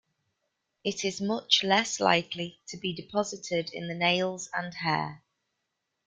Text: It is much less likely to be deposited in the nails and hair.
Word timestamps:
It 0.83 1.05
is 1.05 1.21
much 1.21 1.63
less 1.63 1.99
likely 1.99 2.59
to 2.69 2.77
be 2.77 2.91
deposited 2.91 3.69
in 3.71 3.87
the 3.87 3.93
nails 3.93 4.49
and 4.51 4.73
hair. 4.73 5.21